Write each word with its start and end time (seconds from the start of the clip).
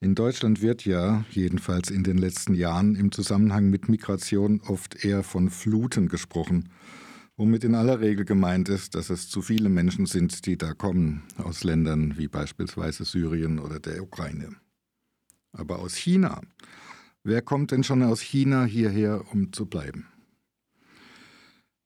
In 0.00 0.14
Deutschland 0.14 0.62
wird 0.62 0.84
ja, 0.84 1.24
jedenfalls 1.30 1.90
in 1.90 2.04
den 2.04 2.18
letzten 2.18 2.54
Jahren, 2.54 2.94
im 2.94 3.10
Zusammenhang 3.10 3.68
mit 3.68 3.88
Migration 3.88 4.60
oft 4.60 5.04
eher 5.04 5.24
von 5.24 5.50
Fluten 5.50 6.08
gesprochen, 6.08 6.68
womit 7.36 7.64
in 7.64 7.74
aller 7.74 7.98
Regel 7.98 8.24
gemeint 8.24 8.68
ist, 8.68 8.94
dass 8.94 9.10
es 9.10 9.28
zu 9.28 9.42
viele 9.42 9.68
Menschen 9.68 10.06
sind, 10.06 10.46
die 10.46 10.56
da 10.56 10.72
kommen, 10.72 11.24
aus 11.36 11.64
Ländern 11.64 12.16
wie 12.16 12.28
beispielsweise 12.28 13.04
Syrien 13.04 13.58
oder 13.58 13.80
der 13.80 14.00
Ukraine. 14.00 14.50
Aber 15.50 15.80
aus 15.80 15.96
China. 15.96 16.42
Wer 17.24 17.42
kommt 17.42 17.72
denn 17.72 17.82
schon 17.82 18.04
aus 18.04 18.20
China 18.20 18.64
hierher, 18.64 19.24
um 19.32 19.52
zu 19.52 19.66
bleiben? 19.66 20.06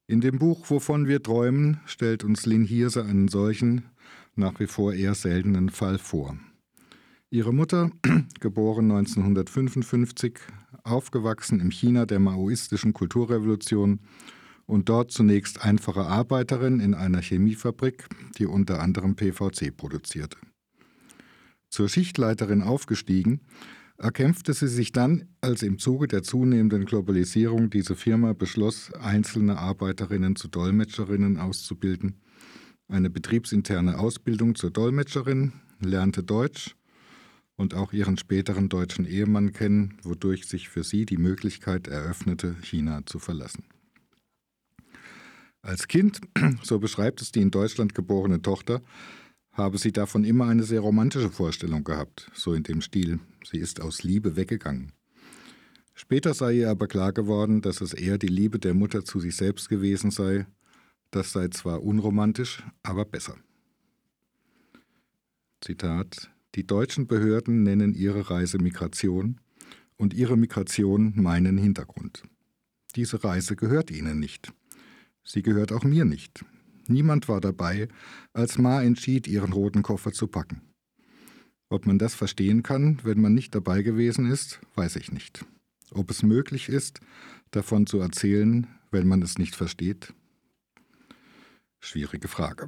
In 0.06 0.20
dem 0.20 0.38
Buch 0.38 0.68
Wovon 0.68 1.08
wir 1.08 1.22
träumen 1.22 1.80
stellt 1.86 2.24
uns 2.24 2.44
Lin 2.44 2.64
Hirse 2.64 3.04
einen 3.06 3.28
solchen, 3.28 3.86
nach 4.34 4.60
wie 4.60 4.66
vor 4.66 4.92
eher 4.92 5.14
seltenen 5.14 5.70
Fall 5.70 5.98
vor. 5.98 6.36
Ihre 7.32 7.54
Mutter, 7.54 7.90
geboren 8.40 8.90
1955, 8.90 10.38
aufgewachsen 10.84 11.60
im 11.60 11.70
China 11.70 12.04
der 12.04 12.20
maoistischen 12.20 12.92
Kulturrevolution 12.92 14.00
und 14.66 14.90
dort 14.90 15.12
zunächst 15.12 15.64
einfache 15.64 16.02
Arbeiterin 16.02 16.78
in 16.78 16.92
einer 16.92 17.22
Chemiefabrik, 17.22 18.06
die 18.36 18.44
unter 18.44 18.82
anderem 18.82 19.16
PVC 19.16 19.74
produzierte. 19.74 20.36
Zur 21.70 21.88
Schichtleiterin 21.88 22.60
aufgestiegen, 22.60 23.40
erkämpfte 23.96 24.52
sie 24.52 24.68
sich 24.68 24.92
dann, 24.92 25.24
als 25.40 25.62
im 25.62 25.78
Zuge 25.78 26.08
der 26.08 26.22
zunehmenden 26.22 26.84
Globalisierung 26.84 27.70
diese 27.70 27.96
Firma 27.96 28.34
beschloss, 28.34 28.92
einzelne 28.92 29.56
Arbeiterinnen 29.56 30.36
zu 30.36 30.48
Dolmetscherinnen 30.48 31.38
auszubilden, 31.38 32.20
eine 32.88 33.08
betriebsinterne 33.08 33.98
Ausbildung 33.98 34.54
zur 34.54 34.70
Dolmetscherin, 34.70 35.54
lernte 35.80 36.22
Deutsch 36.22 36.76
und 37.56 37.74
auch 37.74 37.92
ihren 37.92 38.16
späteren 38.16 38.68
deutschen 38.68 39.04
Ehemann 39.04 39.52
kennen, 39.52 39.98
wodurch 40.02 40.46
sich 40.46 40.68
für 40.68 40.84
sie 40.84 41.06
die 41.06 41.18
Möglichkeit 41.18 41.88
eröffnete, 41.88 42.56
China 42.62 43.04
zu 43.06 43.18
verlassen. 43.18 43.64
Als 45.60 45.86
Kind, 45.86 46.20
so 46.62 46.78
beschreibt 46.78 47.22
es 47.22 47.30
die 47.30 47.40
in 47.40 47.50
Deutschland 47.50 47.94
geborene 47.94 48.42
Tochter, 48.42 48.82
habe 49.52 49.78
sie 49.78 49.92
davon 49.92 50.24
immer 50.24 50.46
eine 50.46 50.64
sehr 50.64 50.80
romantische 50.80 51.30
Vorstellung 51.30 51.84
gehabt, 51.84 52.30
so 52.34 52.54
in 52.54 52.62
dem 52.62 52.80
Stil, 52.80 53.20
sie 53.44 53.58
ist 53.58 53.80
aus 53.80 54.02
Liebe 54.02 54.34
weggegangen. 54.36 54.92
Später 55.94 56.32
sei 56.32 56.54
ihr 56.54 56.70
aber 56.70 56.88
klar 56.88 57.12
geworden, 57.12 57.60
dass 57.60 57.80
es 57.80 57.92
eher 57.92 58.16
die 58.18 58.28
Liebe 58.28 58.58
der 58.58 58.74
Mutter 58.74 59.04
zu 59.04 59.20
sich 59.20 59.36
selbst 59.36 59.68
gewesen 59.68 60.10
sei, 60.10 60.46
das 61.10 61.32
sei 61.32 61.48
zwar 61.48 61.82
unromantisch, 61.82 62.64
aber 62.82 63.04
besser. 63.04 63.36
Zitat 65.60 66.30
Die 66.54 66.66
deutschen 66.66 67.06
Behörden 67.06 67.62
nennen 67.62 67.94
ihre 67.94 68.30
Reise 68.30 68.58
Migration 68.58 69.40
und 69.96 70.12
ihre 70.12 70.36
Migration 70.36 71.14
meinen 71.16 71.56
Hintergrund. 71.56 72.24
Diese 72.94 73.24
Reise 73.24 73.56
gehört 73.56 73.90
ihnen 73.90 74.20
nicht. 74.20 74.52
Sie 75.24 75.42
gehört 75.42 75.72
auch 75.72 75.84
mir 75.84 76.04
nicht. 76.04 76.44
Niemand 76.88 77.28
war 77.28 77.40
dabei, 77.40 77.88
als 78.34 78.58
Ma 78.58 78.82
entschied, 78.82 79.26
ihren 79.26 79.52
roten 79.52 79.82
Koffer 79.82 80.12
zu 80.12 80.26
packen. 80.26 80.60
Ob 81.70 81.86
man 81.86 81.98
das 81.98 82.14
verstehen 82.14 82.62
kann, 82.62 82.98
wenn 83.02 83.20
man 83.20 83.32
nicht 83.32 83.54
dabei 83.54 83.82
gewesen 83.82 84.30
ist, 84.30 84.60
weiß 84.74 84.96
ich 84.96 85.10
nicht. 85.10 85.46
Ob 85.90 86.10
es 86.10 86.22
möglich 86.22 86.68
ist, 86.68 87.00
davon 87.50 87.86
zu 87.86 87.98
erzählen, 87.98 88.66
wenn 88.90 89.08
man 89.08 89.22
es 89.22 89.38
nicht 89.38 89.56
versteht? 89.56 90.12
Schwierige 91.80 92.28
Frage. 92.28 92.66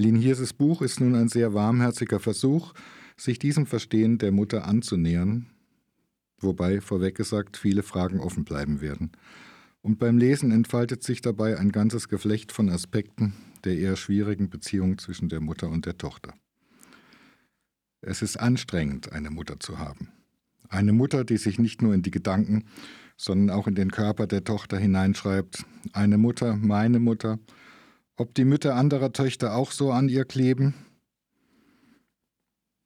Lin 0.00 0.14
Hirses 0.14 0.52
Buch 0.52 0.80
ist 0.80 1.00
nun 1.00 1.16
ein 1.16 1.28
sehr 1.28 1.54
warmherziger 1.54 2.20
Versuch, 2.20 2.72
sich 3.16 3.40
diesem 3.40 3.66
Verstehen 3.66 4.18
der 4.18 4.30
Mutter 4.30 4.64
anzunähern, 4.64 5.46
wobei 6.38 6.80
vorweg 6.80 7.16
gesagt 7.16 7.56
viele 7.56 7.82
Fragen 7.82 8.20
offen 8.20 8.44
bleiben 8.44 8.80
werden. 8.80 9.10
Und 9.82 9.98
beim 9.98 10.16
Lesen 10.16 10.52
entfaltet 10.52 11.02
sich 11.02 11.20
dabei 11.20 11.58
ein 11.58 11.72
ganzes 11.72 12.08
Geflecht 12.08 12.52
von 12.52 12.70
Aspekten 12.70 13.34
der 13.64 13.76
eher 13.76 13.96
schwierigen 13.96 14.50
Beziehung 14.50 14.98
zwischen 14.98 15.28
der 15.28 15.40
Mutter 15.40 15.68
und 15.68 15.84
der 15.84 15.98
Tochter. 15.98 16.32
Es 18.00 18.22
ist 18.22 18.36
anstrengend, 18.36 19.10
eine 19.10 19.30
Mutter 19.30 19.58
zu 19.58 19.80
haben. 19.80 20.12
Eine 20.68 20.92
Mutter, 20.92 21.24
die 21.24 21.38
sich 21.38 21.58
nicht 21.58 21.82
nur 21.82 21.92
in 21.92 22.02
die 22.02 22.12
Gedanken, 22.12 22.66
sondern 23.16 23.50
auch 23.50 23.66
in 23.66 23.74
den 23.74 23.90
Körper 23.90 24.28
der 24.28 24.44
Tochter 24.44 24.78
hineinschreibt. 24.78 25.64
Eine 25.92 26.18
Mutter, 26.18 26.54
meine 26.54 27.00
Mutter. 27.00 27.40
Ob 28.20 28.34
die 28.34 28.44
Mütter 28.44 28.74
anderer 28.74 29.12
Töchter 29.12 29.54
auch 29.54 29.70
so 29.70 29.92
an 29.92 30.08
ihr 30.08 30.24
kleben? 30.24 30.74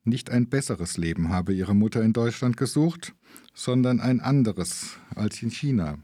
Nicht 0.05 0.29
ein 0.29 0.51
besseres 0.51 0.99
Leben 0.99 1.31
habe 1.31 1.55
ihre 1.55 1.75
Mutter 1.75 2.03
in 2.03 2.13
Deutschland 2.13 2.59
gesucht, 2.59 3.15
sondern 3.55 3.99
ein 3.99 4.21
anderes 4.21 4.99
als 5.15 5.43
in 5.43 5.51
China, 5.51 5.97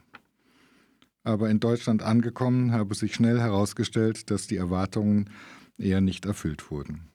aber 1.24 1.50
in 1.50 1.60
Deutschland 1.60 2.02
angekommen 2.02 2.72
habe 2.72 2.94
sich 2.94 3.14
schnell 3.14 3.38
herausgestellt, 3.38 4.30
dass 4.30 4.46
die 4.46 4.56
Erwartungen 4.56 5.28
eher 5.76 6.00
nicht 6.00 6.24
erfüllt 6.24 6.70
wurden. 6.70 7.10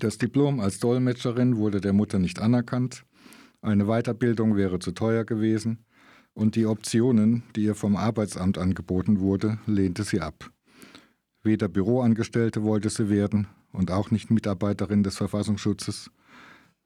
Das 0.00 0.18
Diplom 0.18 0.60
als 0.60 0.80
Dolmetscherin 0.80 1.56
wurde 1.56 1.80
der 1.80 1.94
Mutter 1.94 2.18
nicht 2.18 2.40
anerkannt, 2.40 3.06
eine 3.62 3.86
Weiterbildung 3.86 4.54
wäre 4.56 4.80
zu 4.80 4.92
teuer 4.92 5.24
gewesen 5.24 5.86
und 6.34 6.56
die 6.56 6.66
Optionen, 6.66 7.42
die 7.56 7.64
ihr 7.64 7.74
vom 7.74 7.96
Arbeitsamt 7.96 8.58
angeboten 8.58 9.20
wurde, 9.20 9.58
lehnte 9.64 10.04
sie 10.04 10.20
ab. 10.20 10.51
Weder 11.42 11.68
Büroangestellte 11.68 12.62
wollte 12.62 12.90
sie 12.90 13.08
werden 13.08 13.48
und 13.72 13.90
auch 13.90 14.10
nicht 14.10 14.30
Mitarbeiterin 14.30 15.02
des 15.02 15.16
Verfassungsschutzes. 15.16 16.10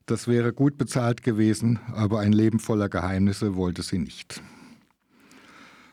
Das 0.06 0.28
wäre 0.28 0.53
gut 0.53 0.78
bezahlt 0.78 1.22
gewesen, 1.22 1.78
aber 1.93 2.21
ein 2.21 2.33
Leben 2.33 2.59
voller 2.59 2.89
Geheimnisse 2.89 3.56
wollte 3.56 3.83
sie 3.83 3.99
nicht. 3.99 4.43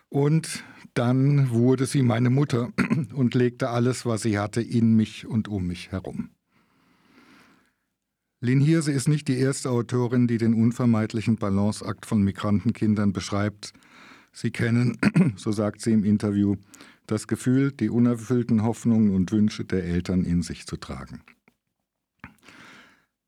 Und 0.10 0.64
dann 0.94 1.50
wurde 1.50 1.88
sie 1.88 2.04
meine 2.04 2.30
Mutter 2.30 2.72
und 3.14 3.34
legte 3.34 3.70
alles, 3.70 4.06
was 4.06 4.22
sie 4.22 4.38
hatte, 4.38 4.62
in 4.62 4.96
mich 4.96 5.26
und 5.26 5.48
um 5.48 5.66
mich 5.66 5.92
herum. 5.92 6.30
Lin 8.40 8.60
Hirse 8.60 8.92
ist 8.92 9.08
nicht 9.08 9.28
die 9.28 9.38
erste 9.38 9.72
Autorin, 9.72 10.28
die 10.28 10.38
den 10.38 10.54
unvermeidlichen 10.54 11.38
Balanceakt 11.38 12.06
von 12.06 12.22
Migrantenkindern 12.24 13.14
beschreibt. 13.14 13.74
Sie 14.32 14.52
kennen, 14.52 15.00
so 15.36 15.52
sagt 15.52 15.82
sie 15.82 15.94
im 15.94 16.04
Interview, 16.04 16.58
das 17.08 17.28
Gefühl, 17.28 17.72
die 17.72 17.90
unerfüllten 17.90 18.64
Hoffnungen 18.64 19.14
und 19.14 19.32
Wünsche 19.32 19.66
der 19.66 19.84
Eltern 19.84 20.24
in 20.24 20.42
sich 20.42 20.66
zu 20.66 20.78
tragen. 20.78 21.22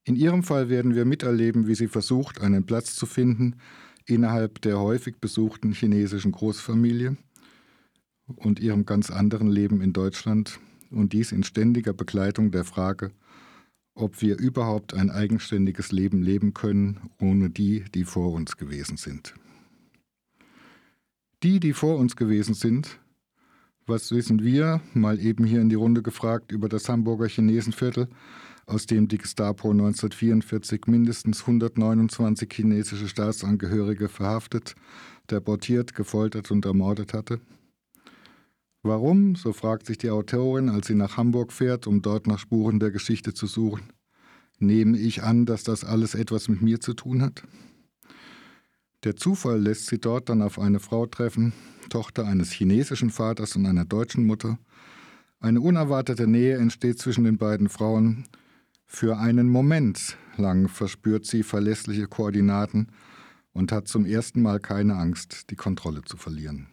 In 0.03 0.15
ihrem 0.15 0.43
Fall 0.43 0.69
werden 0.69 0.93
wir 0.93 1.05
miterleben, 1.05 1.67
wie 1.67 1.75
sie 1.75 1.87
versucht, 1.87 2.39
einen 2.39 2.65
Platz 2.65 2.95
zu 2.95 3.05
finden, 3.05 3.55
innerhalb 4.05 4.61
der 4.61 4.79
häufig 4.79 5.17
besuchten 5.17 5.71
chinesischen 5.73 6.31
Großfamilie 6.31 7.17
und 8.27 8.59
ihrem 8.59 8.85
ganz 8.85 9.09
anderen 9.09 9.47
Leben 9.47 9.81
in 9.81 9.93
Deutschland 9.93 10.59
und 10.91 11.13
dies 11.13 11.31
in 11.31 11.43
ständiger 11.43 11.93
Begleitung 11.93 12.51
der 12.51 12.63
Frage, 12.63 13.11
ob 13.95 14.21
wir 14.21 14.37
überhaupt 14.37 14.93
ein 14.93 15.09
eigenständiges 15.09 15.91
Leben 15.91 16.21
leben 16.21 16.53
können, 16.53 17.09
ohne 17.19 17.49
die, 17.49 17.85
die 17.93 18.03
vor 18.03 18.31
uns 18.33 18.57
gewesen 18.57 18.97
sind. 18.97 19.33
Die, 21.41 21.59
die 21.59 21.73
vor 21.73 21.97
uns 21.97 22.15
gewesen 22.15 22.53
sind, 22.53 22.99
was 23.87 24.11
wissen 24.11 24.43
wir, 24.43 24.81
mal 24.93 25.19
eben 25.19 25.45
hier 25.45 25.61
in 25.61 25.69
die 25.69 25.75
Runde 25.75 26.01
gefragt, 26.01 26.51
über 26.51 26.69
das 26.69 26.89
Hamburger 26.89 27.27
Chinesenviertel, 27.27 28.07
aus 28.65 28.87
dem 28.87 29.07
die 29.07 29.19
Gestapo 29.19 29.69
1944 29.69 30.87
mindestens 30.87 31.41
129 31.41 32.51
chinesische 32.51 33.07
Staatsangehörige 33.07 34.09
verhaftet, 34.09 34.75
deportiert, 35.29 35.93
gefoltert 35.93 36.49
und 36.49 36.65
ermordet 36.65 37.13
hatte? 37.13 37.39
Warum, 38.81 39.35
so 39.35 39.53
fragt 39.53 39.85
sich 39.85 39.97
die 39.97 40.09
Autorin, 40.09 40.69
als 40.69 40.87
sie 40.87 40.95
nach 40.95 41.17
Hamburg 41.17 41.51
fährt, 41.51 41.87
um 41.87 42.01
dort 42.01 42.27
nach 42.27 42.39
Spuren 42.39 42.79
der 42.79 42.91
Geschichte 42.91 43.33
zu 43.33 43.45
suchen, 43.45 43.93
nehme 44.59 44.97
ich 44.97 45.23
an, 45.23 45.45
dass 45.45 45.63
das 45.63 45.83
alles 45.83 46.15
etwas 46.15 46.47
mit 46.47 46.61
mir 46.61 46.79
zu 46.79 46.93
tun 46.93 47.21
hat? 47.21 47.43
Der 49.05 49.15
Zufall 49.15 49.61
lässt 49.61 49.85
sie 49.85 49.99
dort 49.99 50.29
dann 50.29 50.41
auf 50.41 50.57
eine 50.57 50.79
Frau 50.79 51.05
treffen, 51.05 51.53
Tochter 51.89 52.25
eines 52.25 52.51
chinesischen 52.51 53.11
Vaters 53.11 53.55
und 53.55 53.67
einer 53.67 53.85
deutschen 53.85 54.25
Mutter. 54.25 54.57
Eine 55.39 55.61
unerwartete 55.61 56.25
Nähe 56.25 56.57
entsteht 56.57 56.97
zwischen 56.97 57.23
den 57.23 57.37
beiden 57.37 57.69
Frauen, 57.69 58.25
für 58.87 59.19
einen 59.19 59.47
Moment 59.47 60.17
lang 60.37 60.67
verspürt 60.69 61.27
sie 61.27 61.43
verlässliche 61.43 62.07
Koordinaten 62.07 62.87
und 63.53 63.71
hat 63.71 63.87
zum 63.87 64.07
ersten 64.07 64.41
Mal 64.41 64.59
keine 64.59 64.95
Angst, 64.95 65.51
die 65.51 65.55
Kontrolle 65.55 66.01
zu 66.03 66.17
verlieren. 66.17 66.67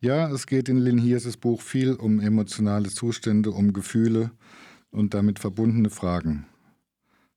Ja, 0.00 0.30
es 0.30 0.46
geht 0.46 0.68
in 0.68 0.78
Lin 0.78 0.98
Hirses 0.98 1.36
Buch 1.36 1.60
viel 1.60 1.94
um 1.94 2.20
emotionale 2.20 2.90
Zustände, 2.90 3.50
um 3.50 3.72
Gefühle 3.72 4.30
und 4.92 5.14
damit 5.14 5.40
verbundene 5.40 5.90
Fragen. 5.90 6.46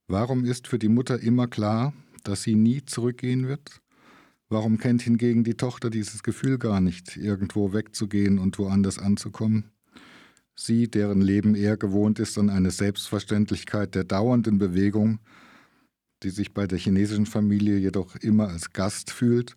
Warum 0.08 0.46
ist 0.46 0.68
für 0.68 0.78
die 0.78 0.90
Mutter 0.90 1.20
immer 1.20 1.48
klar, 1.48 1.92
dass 2.28 2.44
sie 2.44 2.56
nie 2.56 2.84
zurückgehen 2.86 3.48
wird? 3.48 3.82
Warum 4.50 4.78
kennt 4.78 5.02
hingegen 5.02 5.44
die 5.44 5.56
Tochter 5.56 5.90
dieses 5.90 6.22
Gefühl 6.22 6.58
gar 6.58 6.80
nicht, 6.82 7.18
irgendwo 7.18 7.74
wegzugehen 7.74 8.38
und 8.38 8.60
woanders 8.60 9.00
anzukommen? 9.00 9.72
Sie, 10.56 10.88
deren 10.88 11.22
Leben 11.22 11.56
eher 11.56 11.78
gewohnt 11.78 12.20
ist 12.20 12.38
an 12.38 12.50
eine 12.50 12.72
Selbstverständlichkeit 12.72 13.96
der 13.96 14.04
dauernden 14.04 14.58
Bewegung, 14.58 15.20
die 16.24 16.30
sich 16.30 16.54
bei 16.54 16.66
der 16.68 16.78
chinesischen 16.78 17.26
Familie 17.26 17.78
jedoch 17.78 18.16
immer 18.18 18.48
als 18.48 18.72
Gast 18.72 19.12
fühlt 19.12 19.56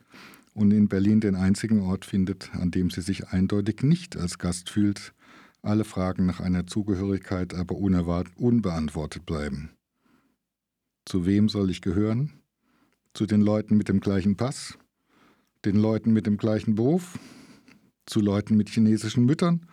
und 0.54 0.72
in 0.72 0.88
Berlin 0.88 1.20
den 1.20 1.36
einzigen 1.36 1.80
Ort 1.80 2.04
findet, 2.04 2.52
an 2.54 2.70
dem 2.70 2.90
sie 2.90 3.02
sich 3.02 3.28
eindeutig 3.28 3.82
nicht 3.82 4.16
als 4.16 4.38
Gast 4.38 4.70
fühlt, 4.70 5.14
alle 5.62 5.84
Fragen 5.84 6.26
nach 6.26 6.40
einer 6.40 6.66
Zugehörigkeit 6.66 7.54
aber 7.54 7.76
unbeantwortet 7.76 9.24
bleiben. 9.24 9.70
Zu 11.04 11.26
wem 11.26 11.48
soll 11.48 11.70
ich 11.70 11.80
gehören? 11.80 12.32
Zu 13.18 13.26
den 13.26 13.40
Leuten 13.40 13.76
mit 13.76 13.88
dem 13.88 13.98
gleichen 13.98 14.36
Pass? 14.36 14.78
Den 15.64 15.74
Leuten 15.74 16.12
mit 16.12 16.28
dem 16.28 16.36
gleichen 16.36 16.76
Beruf? 16.76 17.18
Zu 18.06 18.20
Leuten 18.20 18.56
mit 18.56 18.68
chinesischen 18.68 19.24
Müttern? 19.24 19.66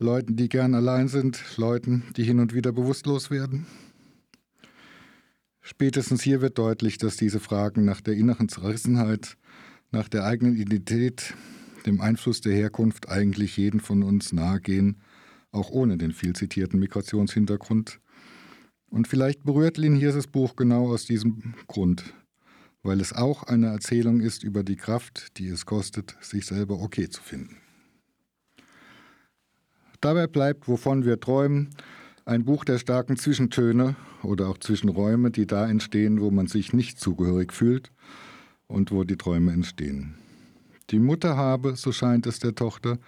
Leuten, 0.00 0.34
die 0.34 0.48
gern 0.48 0.74
allein 0.74 1.06
sind, 1.06 1.40
Leuten, 1.56 2.02
die 2.16 2.24
hin 2.24 2.40
und 2.40 2.52
wieder 2.52 2.72
bewusstlos 2.72 3.30
werden? 3.30 3.66
Spätestens 5.60 6.20
hier 6.22 6.40
wird 6.40 6.58
deutlich, 6.58 6.98
dass 6.98 7.16
diese 7.16 7.38
Fragen 7.38 7.84
nach 7.84 8.00
der 8.00 8.14
inneren 8.14 8.48
Zerrissenheit, 8.48 9.36
nach 9.92 10.08
der 10.08 10.24
eigenen 10.24 10.56
Identität, 10.56 11.32
dem 11.86 12.00
Einfluss 12.00 12.40
der 12.40 12.54
Herkunft 12.54 13.08
eigentlich 13.08 13.56
jeden 13.56 13.78
von 13.78 14.02
uns 14.02 14.32
nahegehen, 14.32 15.00
auch 15.52 15.70
ohne 15.70 15.96
den 15.96 16.10
viel 16.10 16.32
zitierten 16.32 16.80
Migrationshintergrund. 16.80 18.00
Und 18.90 19.06
vielleicht 19.06 19.44
berührt 19.44 19.78
Lin 19.78 19.94
Hirses 19.94 20.26
Buch 20.26 20.56
genau 20.56 20.88
aus 20.92 21.04
diesem 21.04 21.54
Grund, 21.68 22.12
weil 22.84 23.00
es 23.00 23.12
auch 23.12 23.42
eine 23.42 23.68
Erzählung 23.68 24.20
ist 24.20 24.44
über 24.44 24.62
die 24.62 24.76
Kraft, 24.76 25.38
die 25.38 25.48
es 25.48 25.66
kostet, 25.66 26.16
sich 26.20 26.46
selber 26.46 26.80
okay 26.80 27.08
zu 27.08 27.20
finden. 27.20 27.56
Dabei 30.00 30.26
bleibt, 30.26 30.68
wovon 30.68 31.04
wir 31.04 31.18
träumen, 31.18 31.70
ein 32.26 32.44
Buch 32.44 32.64
der 32.64 32.78
starken 32.78 33.16
Zwischentöne 33.16 33.96
oder 34.22 34.48
auch 34.48 34.58
Zwischenräume, 34.58 35.30
die 35.30 35.46
da 35.46 35.68
entstehen, 35.68 36.20
wo 36.20 36.30
man 36.30 36.46
sich 36.46 36.72
nicht 36.72 37.00
zugehörig 37.00 37.52
fühlt 37.52 37.90
und 38.66 38.92
wo 38.92 39.04
die 39.04 39.16
Träume 39.16 39.52
entstehen. 39.52 40.14
Die 40.90 40.98
Mutter 40.98 41.36
habe, 41.36 41.76
so 41.76 41.90
scheint 41.90 42.26
es 42.26 42.38
der 42.38 42.54
Tochter, 42.54 42.98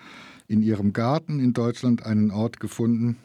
in 0.49 0.63
ihrem 0.63 0.95
Garten 0.95 1.39
in 1.39 1.53
Deutschland 1.53 2.05
einen 2.05 2.31
Ort 2.31 2.61
gefunden, 2.61 3.17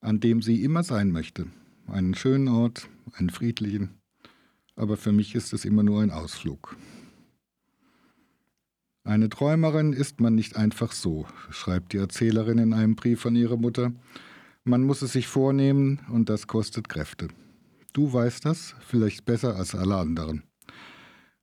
an 0.00 0.20
dem 0.20 0.40
sie 0.40 0.62
immer 0.62 0.82
sein 0.82 1.10
möchte. 1.10 1.46
Einen 1.86 2.14
schönen 2.14 2.48
Ort, 2.48 2.88
einen 3.14 3.28
friedlichen. 3.28 3.90
Aber 4.76 4.96
für 4.96 5.12
mich 5.12 5.34
ist 5.34 5.52
es 5.52 5.64
immer 5.64 5.82
nur 5.82 6.02
ein 6.02 6.10
Ausflug. 6.10 6.76
Eine 9.04 9.28
Träumerin 9.28 9.92
ist 9.92 10.20
man 10.20 10.34
nicht 10.34 10.56
einfach 10.56 10.92
so, 10.92 11.26
schreibt 11.50 11.92
die 11.92 11.98
Erzählerin 11.98 12.58
in 12.58 12.72
einem 12.72 12.96
Brief 12.96 13.26
an 13.26 13.36
ihre 13.36 13.58
Mutter. 13.58 13.92
Man 14.64 14.82
muss 14.82 15.02
es 15.02 15.12
sich 15.12 15.26
vornehmen 15.26 16.00
und 16.10 16.30
das 16.30 16.46
kostet 16.46 16.88
Kräfte. 16.88 17.28
Du 17.92 18.12
weißt 18.12 18.46
das 18.46 18.74
vielleicht 18.80 19.26
besser 19.26 19.56
als 19.56 19.74
alle 19.74 19.96
anderen. 19.96 20.42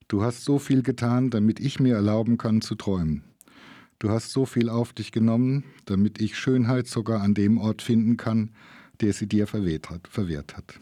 Du 0.07 0.23
hast 0.23 0.43
so 0.43 0.57
viel 0.59 0.81
getan, 0.81 1.29
damit 1.29 1.59
ich 1.59 1.79
mir 1.79 1.95
erlauben 1.95 2.37
kann 2.37 2.61
zu 2.61 2.75
träumen. 2.75 3.23
Du 3.99 4.09
hast 4.09 4.31
so 4.31 4.47
viel 4.47 4.67
auf 4.67 4.91
dich 4.91 5.11
genommen, 5.11 5.63
damit 5.85 6.19
ich 6.19 6.37
Schönheit 6.37 6.87
sogar 6.87 7.21
an 7.21 7.35
dem 7.35 7.59
Ort 7.59 7.83
finden 7.83 8.17
kann, 8.17 8.49
der 8.99 9.13
sie 9.13 9.27
dir 9.27 9.45
verwehrt 9.45 9.91
hat. 9.91 10.07
Verwehrt 10.07 10.57
hat. 10.57 10.79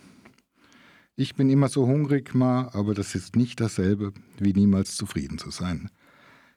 Ich 1.20 1.36
bin 1.36 1.50
immer 1.50 1.68
so 1.68 1.86
hungrig, 1.86 2.34
Ma, 2.34 2.70
aber 2.72 2.94
das 2.94 3.14
ist 3.14 3.36
nicht 3.36 3.60
dasselbe, 3.60 4.14
wie 4.38 4.54
niemals 4.54 4.96
zufrieden 4.96 5.38
zu 5.38 5.52
sein. 5.52 5.90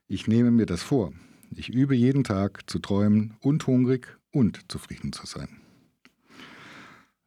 Ich 0.06 0.28
nehme 0.28 0.52
mir 0.52 0.66
das 0.66 0.84
vor. 0.84 1.12
Ich 1.50 1.68
übe 1.68 1.96
jeden 1.96 2.22
Tag 2.22 2.70
zu 2.70 2.78
träumen 2.78 3.34
und 3.40 3.66
hungrig 3.66 4.16
und 4.30 4.70
zufrieden 4.70 5.12
zu 5.12 5.26
sein. 5.26 5.48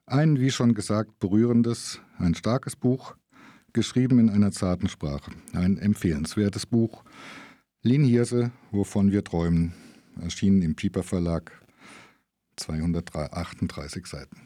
Ein, 0.06 0.40
wie 0.40 0.50
schon 0.50 0.76
gesagt, 0.76 1.20
berührendes, 1.20 2.00
ein 2.20 2.36
starkes 2.36 2.78
Buch, 2.78 3.18
geschrieben 3.74 4.18
in 4.20 4.30
einer 4.30 4.54
zarten 4.54 4.88
Sprache. 4.88 5.32
Ein 5.52 5.78
empfehlenswertes 5.78 6.66
Buch. 6.66 7.04
Lin 7.82 8.06
Hirse, 8.06 8.52
Wovon 8.72 9.12
wir 9.12 9.26
träumen, 9.26 9.74
erschienen 10.22 10.62
im 10.62 10.76
Pieper 10.76 11.04
Verlag, 11.04 11.52
238 12.56 14.06
Seiten. 14.06 14.45